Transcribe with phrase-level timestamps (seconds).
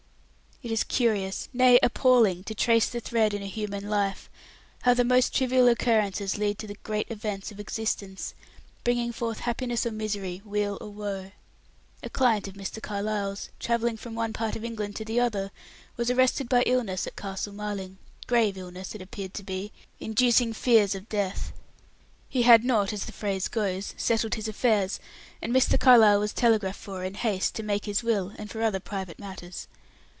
[0.63, 4.29] It is curious, nay, appalling, to trace the thread in a human life;
[4.83, 8.35] how the most trivial occurrences lead to the great events of existence,
[8.83, 11.31] bringing forth happiness or misery, weal or woe.
[12.03, 12.79] A client of Mr.
[12.79, 15.49] Carlyle's, travelling from one part of England to the other,
[15.97, 17.97] was arrested by illness at Castle Marling
[18.27, 21.53] grave illness, it appeared to be, inducing fears of death.
[22.29, 24.99] He had not, as the phrase goes, settled his affairs,
[25.41, 25.79] and Mr.
[25.79, 29.67] Carlyle was telegraphed for in haste, to make his will, and for other private matters.